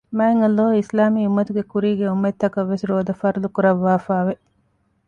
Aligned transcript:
މާތްﷲ 0.17 0.59
އިސްލާމީ 0.77 1.19
އުއްމަތުގެ 1.23 1.63
ކުރީގެ 1.71 2.05
އުއްމަތަކަށްވެސް 2.09 2.87
ރޯދަ 2.89 3.13
ފަރްޟުކުރައްވާފައި 3.21 4.25
ވެ 4.27 4.35